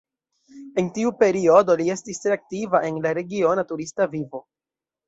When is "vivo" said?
4.17-4.47